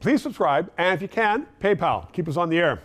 please 0.00 0.22
subscribe. 0.22 0.72
And 0.78 0.94
if 0.94 1.02
you 1.02 1.08
can, 1.08 1.46
PayPal. 1.60 2.12
Keep 2.12 2.28
us 2.28 2.36
on 2.36 2.48
the 2.48 2.58
air. 2.58 2.82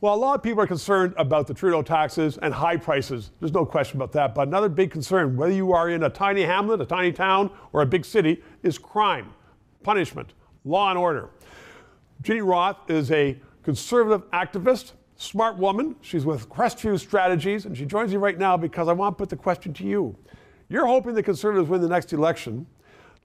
Well, 0.00 0.14
a 0.14 0.16
lot 0.16 0.34
of 0.34 0.42
people 0.42 0.60
are 0.62 0.66
concerned 0.66 1.14
about 1.16 1.46
the 1.46 1.54
Trudeau 1.54 1.80
taxes 1.80 2.36
and 2.42 2.52
high 2.52 2.76
prices. 2.76 3.30
There's 3.40 3.52
no 3.52 3.64
question 3.64 3.96
about 3.96 4.12
that. 4.12 4.34
But 4.34 4.48
another 4.48 4.68
big 4.68 4.90
concern, 4.90 5.36
whether 5.36 5.52
you 5.52 5.72
are 5.72 5.88
in 5.88 6.02
a 6.02 6.10
tiny 6.10 6.42
hamlet, 6.42 6.80
a 6.80 6.84
tiny 6.84 7.12
town, 7.12 7.50
or 7.72 7.80
a 7.80 7.86
big 7.86 8.04
city, 8.04 8.42
is 8.62 8.76
crime, 8.76 9.32
punishment, 9.82 10.34
law 10.64 10.90
and 10.90 10.98
order. 10.98 11.30
Ginny 12.20 12.42
Roth 12.42 12.90
is 12.90 13.10
a 13.12 13.38
conservative 13.62 14.28
activist, 14.30 14.92
smart 15.16 15.56
woman. 15.56 15.96
She's 16.02 16.26
with 16.26 16.48
Crestview 16.50 16.98
Strategies, 16.98 17.64
and 17.64 17.76
she 17.76 17.86
joins 17.86 18.10
me 18.10 18.18
right 18.18 18.38
now 18.38 18.56
because 18.56 18.88
I 18.88 18.92
want 18.92 19.16
to 19.16 19.22
put 19.22 19.30
the 19.30 19.36
question 19.36 19.72
to 19.74 19.84
you. 19.84 20.14
You're 20.68 20.86
hoping 20.86 21.14
the 21.14 21.22
Conservatives 21.22 21.68
win 21.68 21.80
the 21.80 21.88
next 21.88 22.12
election. 22.12 22.66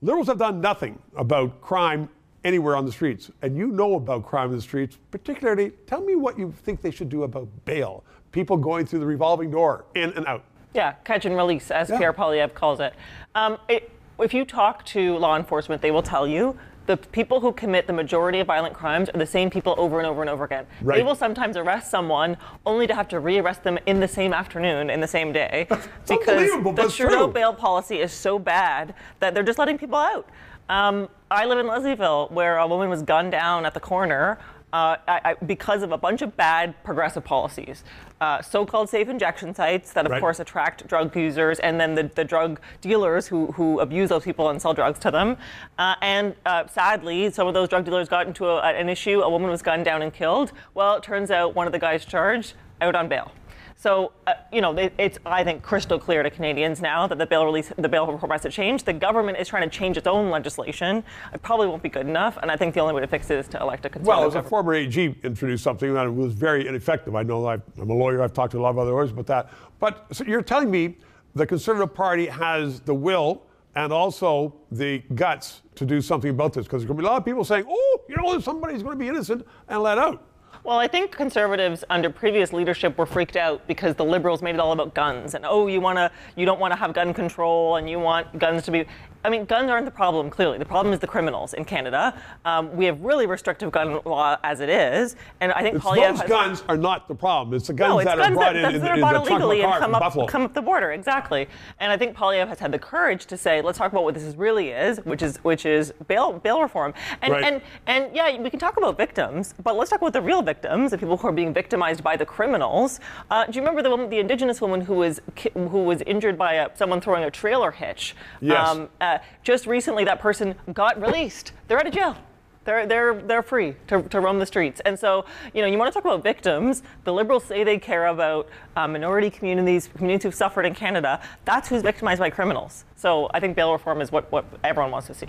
Liberals 0.00 0.28
have 0.28 0.38
done 0.38 0.60
nothing 0.62 0.98
about 1.14 1.60
crime 1.60 2.08
anywhere 2.44 2.76
on 2.76 2.86
the 2.86 2.92
streets, 2.92 3.30
and 3.42 3.56
you 3.56 3.68
know 3.68 3.94
about 3.96 4.24
crime 4.24 4.50
in 4.50 4.56
the 4.56 4.62
streets, 4.62 4.98
particularly, 5.10 5.70
tell 5.86 6.00
me 6.00 6.16
what 6.16 6.38
you 6.38 6.52
think 6.64 6.80
they 6.80 6.90
should 6.90 7.08
do 7.08 7.24
about 7.24 7.48
bail. 7.64 8.04
People 8.32 8.56
going 8.56 8.86
through 8.86 9.00
the 9.00 9.06
revolving 9.06 9.50
door, 9.50 9.84
in 9.94 10.10
and 10.12 10.26
out. 10.26 10.44
Yeah, 10.72 10.92
catch 11.04 11.24
and 11.24 11.36
release, 11.36 11.70
as 11.70 11.90
Yeah. 11.90 11.98
Pierre 11.98 12.12
Poilievre 12.12 12.54
calls 12.54 12.80
it. 12.80 12.94
Um, 13.34 13.58
it. 13.68 13.90
If 14.18 14.34
you 14.34 14.44
talk 14.44 14.84
to 14.86 15.16
law 15.16 15.36
enforcement, 15.36 15.80
they 15.80 15.90
will 15.90 16.02
tell 16.02 16.28
you 16.28 16.56
the 16.86 16.96
people 16.96 17.40
who 17.40 17.52
commit 17.52 17.86
the 17.86 17.92
majority 17.92 18.40
of 18.40 18.46
violent 18.46 18.74
crimes 18.74 19.08
are 19.08 19.18
the 19.18 19.26
same 19.26 19.48
people 19.48 19.74
over 19.78 19.98
and 19.98 20.06
over 20.06 20.20
and 20.22 20.28
over 20.28 20.44
again. 20.44 20.66
They 20.82 21.02
will 21.02 21.14
sometimes 21.14 21.56
arrest 21.56 21.90
someone 21.90 22.36
only 22.66 22.86
to 22.86 22.94
have 22.94 23.08
to 23.08 23.20
rearrest 23.20 23.62
them 23.62 23.78
in 23.86 24.00
the 24.00 24.08
same 24.08 24.32
afternoon, 24.32 24.90
in 24.90 25.00
the 25.00 25.06
same 25.06 25.32
day, 25.32 25.66
because 25.68 25.88
unbelievable, 26.10 26.72
the 26.72 26.88
true. 26.88 27.28
bail 27.28 27.54
policy 27.54 28.00
is 28.00 28.12
so 28.12 28.38
bad 28.38 28.94
that 29.20 29.34
they're 29.34 29.42
just 29.42 29.58
letting 29.58 29.78
people 29.78 29.98
out. 29.98 30.28
Um, 30.70 31.08
I 31.32 31.46
live 31.46 31.58
in 31.58 31.66
Leslieville, 31.66 32.30
where 32.30 32.58
a 32.58 32.66
woman 32.66 32.88
was 32.88 33.02
gunned 33.02 33.32
down 33.32 33.66
at 33.66 33.74
the 33.74 33.80
corner 33.80 34.38
uh, 34.72 34.96
I, 35.08 35.20
I, 35.24 35.34
because 35.44 35.82
of 35.82 35.90
a 35.90 35.98
bunch 35.98 36.22
of 36.22 36.36
bad 36.36 36.80
progressive 36.84 37.24
policies. 37.24 37.82
Uh, 38.20 38.40
so-called 38.40 38.88
safe 38.88 39.08
injection 39.08 39.52
sites 39.52 39.92
that, 39.94 40.06
of 40.06 40.12
Right. 40.12 40.20
course, 40.20 40.38
attract 40.38 40.86
drug 40.86 41.14
users, 41.16 41.58
and 41.58 41.80
then 41.80 41.96
the, 41.96 42.04
the 42.14 42.24
drug 42.24 42.60
dealers 42.80 43.26
who, 43.26 43.46
who 43.52 43.80
abuse 43.80 44.10
those 44.10 44.22
people 44.22 44.48
and 44.48 44.62
sell 44.62 44.72
drugs 44.72 45.00
to 45.00 45.10
them. 45.10 45.36
Uh, 45.76 45.96
and 46.02 46.36
uh, 46.46 46.68
sadly, 46.68 47.30
some 47.32 47.48
of 47.48 47.54
those 47.54 47.68
drug 47.68 47.84
dealers 47.84 48.08
got 48.08 48.28
into 48.28 48.46
a, 48.46 48.60
an 48.60 48.88
issue. 48.88 49.22
A 49.22 49.28
woman 49.28 49.50
was 49.50 49.62
gunned 49.62 49.84
down 49.84 50.02
and 50.02 50.14
killed. 50.14 50.52
Well, 50.74 50.94
it 50.94 51.02
turns 51.02 51.32
out 51.32 51.56
one 51.56 51.66
of 51.66 51.72
the 51.72 51.80
guys 51.80 52.04
charged 52.04 52.52
out 52.80 52.94
on 52.94 53.08
bail. 53.08 53.32
So, 53.80 54.12
uh, 54.26 54.34
you 54.52 54.60
know, 54.60 54.76
it, 54.76 54.92
it's 54.98 55.18
I 55.24 55.42
think 55.42 55.62
crystal 55.62 55.98
clear 55.98 56.22
to 56.22 56.28
Canadians 56.28 56.82
now 56.82 57.06
that 57.06 57.16
the 57.16 57.24
bail 57.24 57.46
release, 57.46 57.72
the 57.78 57.88
bail 57.88 58.06
reform 58.06 58.30
has 58.30 58.42
to 58.42 58.50
change. 58.50 58.84
The 58.84 58.92
government 58.92 59.38
is 59.38 59.48
trying 59.48 59.68
to 59.68 59.74
change 59.74 59.96
its 59.96 60.06
own 60.06 60.28
legislation. 60.28 61.02
It 61.32 61.40
probably 61.40 61.66
won't 61.66 61.82
be 61.82 61.88
good 61.88 62.06
enough, 62.06 62.36
and 62.42 62.50
I 62.50 62.58
think 62.58 62.74
the 62.74 62.80
only 62.80 62.92
way 62.92 63.00
to 63.00 63.06
fix 63.06 63.30
it 63.30 63.38
is 63.38 63.48
to 63.48 63.60
elect 63.62 63.86
a 63.86 63.88
conservative. 63.88 64.06
Well, 64.06 64.26
as 64.26 64.34
a 64.34 64.42
former 64.42 64.74
AG 64.74 65.16
introduced 65.22 65.64
something 65.64 65.94
that 65.94 66.14
was 66.14 66.34
very 66.34 66.68
ineffective. 66.68 67.16
I 67.16 67.22
know 67.22 67.46
I've, 67.46 67.62
I'm 67.80 67.88
a 67.88 67.94
lawyer, 67.94 68.22
I've 68.22 68.34
talked 68.34 68.52
to 68.52 68.58
a 68.58 68.60
lot 68.60 68.68
of 68.68 68.78
other 68.78 68.90
lawyers 68.90 69.12
about 69.12 69.26
that. 69.28 69.50
But 69.78 70.14
so 70.14 70.24
you're 70.24 70.42
telling 70.42 70.70
me 70.70 70.98
the 71.34 71.46
Conservative 71.46 71.94
Party 71.94 72.26
has 72.26 72.80
the 72.80 72.94
will 72.94 73.44
and 73.76 73.94
also 73.94 74.56
the 74.70 74.98
guts 75.14 75.62
to 75.76 75.86
do 75.86 76.02
something 76.02 76.28
about 76.28 76.52
this? 76.52 76.66
Because 76.66 76.82
there's 76.82 76.88
going 76.88 76.98
to 76.98 77.02
be 77.02 77.06
a 77.06 77.10
lot 77.10 77.16
of 77.16 77.24
people 77.24 77.44
saying, 77.44 77.64
oh, 77.66 78.00
you 78.10 78.16
know, 78.16 78.38
somebody's 78.40 78.82
going 78.82 78.98
to 78.98 79.02
be 79.02 79.08
innocent 79.08 79.46
and 79.68 79.82
let 79.82 79.96
out. 79.96 80.22
Well, 80.62 80.78
I 80.78 80.88
think 80.88 81.12
conservatives 81.12 81.84
under 81.88 82.10
previous 82.10 82.52
leadership 82.52 82.98
were 82.98 83.06
freaked 83.06 83.36
out 83.36 83.66
because 83.66 83.94
the 83.94 84.04
liberals 84.04 84.42
made 84.42 84.54
it 84.54 84.60
all 84.60 84.72
about 84.72 84.92
guns 84.92 85.34
and 85.34 85.46
oh, 85.46 85.68
you 85.68 85.80
want 85.80 85.96
to, 85.96 86.10
you 86.36 86.44
don't 86.44 86.60
want 86.60 86.72
to 86.72 86.76
have 86.76 86.92
gun 86.92 87.14
control 87.14 87.76
and 87.76 87.88
you 87.88 87.98
want 87.98 88.38
guns 88.38 88.64
to 88.64 88.70
be. 88.70 88.84
I 89.22 89.28
mean, 89.28 89.44
guns 89.44 89.70
aren't 89.70 89.84
the 89.84 89.90
problem. 89.90 90.30
Clearly, 90.30 90.58
the 90.58 90.64
problem 90.64 90.94
is 90.94 91.00
the 91.00 91.06
criminals 91.06 91.52
in 91.54 91.64
Canada. 91.64 92.14
Um, 92.44 92.74
we 92.74 92.86
have 92.86 93.02
really 93.02 93.26
restrictive 93.26 93.70
gun 93.70 94.00
law 94.04 94.38
as 94.42 94.60
it 94.60 94.68
is, 94.68 95.16
and 95.40 95.52
I 95.52 95.62
think 95.62 95.76
It's 95.76 95.84
Poilievre 95.84 96.10
those 96.12 96.20
has, 96.20 96.28
guns 96.28 96.64
are 96.68 96.76
not 96.76 97.06
the 97.08 97.14
problem. 97.14 97.54
It's 97.54 97.66
the 97.66 97.74
guns 97.74 97.90
no, 97.90 97.98
it's 97.98 98.06
that 98.06 98.16
guns 98.16 98.30
are 98.30 98.34
brought 98.34 98.52
that, 98.54 98.64
in 98.70 98.74
in, 98.76 98.80
that 98.80 98.90
are 98.90 98.94
in 98.94 99.00
bought 99.00 99.12
the 99.12 99.28
trunk 99.28 99.42
illegally 99.42 99.62
and 99.62 99.74
come 99.74 99.94
up, 99.94 100.28
come 100.28 100.42
up 100.42 100.54
the 100.54 100.62
border. 100.62 100.92
Exactly. 100.92 101.48
And 101.80 101.92
I 101.92 101.96
think 101.96 102.16
Poilievre 102.16 102.48
has 102.48 102.58
had 102.58 102.72
the 102.72 102.78
courage 102.78 103.26
to 103.26 103.36
say, 103.36 103.60
let's 103.60 103.76
talk 103.78 103.92
about 103.92 104.04
what 104.04 104.14
this 104.14 104.34
really 104.36 104.70
is, 104.70 104.98
which 105.04 105.22
is 105.22 105.36
which 105.42 105.66
is 105.66 105.92
bail 106.08 106.32
bail 106.32 106.62
reform. 106.62 106.94
And 107.22 107.32
Right. 107.32 107.44
and 107.44 107.62
and 107.86 108.14
yeah, 108.16 108.40
we 108.40 108.48
can 108.50 108.58
talk 108.58 108.76
about 108.78 108.96
victims, 108.96 109.54
but 109.62 109.76
let's 109.76 109.90
talk 109.90 110.00
about 110.00 110.14
the 110.14 110.22
real 110.22 110.42
victims, 110.42 110.92
the 110.92 110.98
people 110.98 111.16
who 111.16 111.28
are 111.28 111.32
being 111.32 111.52
victimized 111.52 112.02
by 112.02 112.16
the 112.16 112.26
criminals. 112.26 113.00
Uh, 113.30 113.44
do 113.44 113.52
you 113.52 113.60
remember 113.60 113.82
the 113.82 113.90
woman, 113.90 114.08
the 114.08 114.18
indigenous 114.18 114.60
woman 114.60 114.80
who 114.80 114.94
was 114.94 115.20
who 115.54 115.84
was 115.84 116.00
injured 116.02 116.38
by 116.38 116.54
a, 116.54 116.74
someone 116.76 117.00
throwing 117.00 117.24
a 117.24 117.30
trailer 117.30 117.70
hitch? 117.70 118.16
Yes. 118.40 118.88
Uh, 119.14 119.18
just 119.42 119.66
recently, 119.66 120.04
that 120.04 120.20
person 120.20 120.54
got 120.72 121.00
released. 121.00 121.52
They're 121.68 121.78
out 121.78 121.86
of 121.86 121.94
jail. 121.94 122.16
They're, 122.64 122.86
they're, 122.86 123.14
they're 123.14 123.42
free 123.42 123.74
to, 123.86 124.02
to 124.02 124.20
roam 124.20 124.38
the 124.38 124.46
streets. 124.46 124.80
And 124.84 124.98
so, 124.98 125.24
you 125.54 125.62
know, 125.62 125.68
you 125.68 125.78
want 125.78 125.92
to 125.92 125.94
talk 125.94 126.04
about 126.04 126.22
victims. 126.22 126.82
The 127.04 127.12
Liberals 127.12 127.44
say 127.44 127.64
they 127.64 127.78
care 127.78 128.06
about 128.06 128.48
uh, 128.76 128.86
minority 128.86 129.30
communities, 129.30 129.88
communities 129.96 130.24
who've 130.24 130.34
suffered 130.34 130.66
in 130.66 130.74
Canada. 130.74 131.20
That's 131.46 131.68
who's 131.68 131.82
victimized 131.82 132.20
by 132.20 132.30
criminals. 132.30 132.84
So 132.96 133.30
I 133.32 133.40
think 133.40 133.56
bail 133.56 133.72
reform 133.72 134.02
is 134.02 134.12
what, 134.12 134.30
what 134.30 134.44
everyone 134.62 134.90
wants 134.90 135.06
to 135.06 135.14
see. 135.14 135.28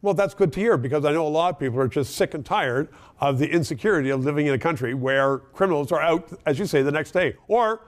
Well, 0.00 0.14
that's 0.14 0.34
good 0.34 0.52
to 0.54 0.60
hear 0.60 0.76
because 0.76 1.04
I 1.04 1.12
know 1.12 1.26
a 1.26 1.28
lot 1.28 1.54
of 1.54 1.60
people 1.60 1.78
are 1.78 1.86
just 1.86 2.16
sick 2.16 2.34
and 2.34 2.44
tired 2.44 2.88
of 3.20 3.38
the 3.38 3.48
insecurity 3.48 4.10
of 4.10 4.24
living 4.24 4.46
in 4.46 4.54
a 4.54 4.58
country 4.58 4.94
where 4.94 5.38
criminals 5.38 5.92
are 5.92 6.00
out, 6.00 6.32
as 6.46 6.58
you 6.58 6.66
say, 6.66 6.82
the 6.82 6.90
next 6.90 7.12
day. 7.12 7.34
Or 7.46 7.82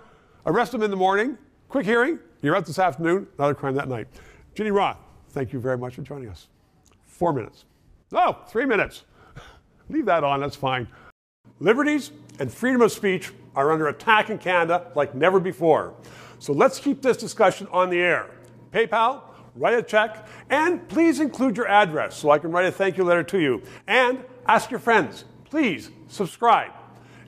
arrest 0.46 0.70
them 0.72 0.82
in 0.82 0.90
the 0.90 0.96
morning, 0.96 1.36
quick 1.68 1.86
hearing, 1.86 2.20
you're 2.42 2.54
out 2.54 2.66
this 2.66 2.78
afternoon, 2.78 3.26
another 3.38 3.54
crime 3.54 3.74
that 3.74 3.88
night. 3.88 4.06
Ginny 4.54 4.70
Roth, 4.70 4.98
thank 5.30 5.52
you 5.52 5.58
very 5.58 5.76
much 5.76 5.96
for 5.96 6.02
joining 6.02 6.28
us. 6.28 6.48
Four 7.06 7.32
minutes. 7.32 7.64
No, 8.12 8.38
three 8.48 8.64
minutes. 8.64 9.04
Leave 9.88 10.06
that 10.06 10.22
on, 10.22 10.40
that's 10.40 10.56
fine. 10.56 10.86
Liberties 11.60 12.12
and 12.38 12.52
freedom 12.52 12.82
of 12.82 12.92
speech 12.92 13.32
are 13.56 13.72
under 13.72 13.88
attack 13.88 14.30
in 14.30 14.38
Canada 14.38 14.90
like 14.94 15.14
never 15.14 15.40
before. 15.40 15.94
So 16.38 16.52
let's 16.52 16.78
keep 16.78 17.02
this 17.02 17.16
discussion 17.16 17.66
on 17.70 17.90
the 17.90 17.98
air. 17.98 18.30
PayPal, 18.72 19.22
write 19.56 19.78
a 19.78 19.82
check, 19.82 20.26
and 20.50 20.86
please 20.88 21.20
include 21.20 21.56
your 21.56 21.68
address 21.68 22.16
so 22.16 22.30
I 22.30 22.38
can 22.38 22.50
write 22.50 22.66
a 22.66 22.72
thank 22.72 22.96
you 22.96 23.04
letter 23.04 23.22
to 23.24 23.38
you. 23.38 23.62
And 23.86 24.24
ask 24.46 24.70
your 24.70 24.80
friends, 24.80 25.24
please 25.44 25.90
subscribe. 26.08 26.72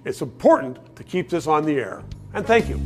It's 0.04 0.22
important 0.22 0.96
to 0.96 1.04
keep 1.04 1.28
this 1.28 1.46
on 1.46 1.64
the 1.64 1.74
air. 1.74 2.02
And 2.34 2.46
thank 2.46 2.68
you. 2.68 2.80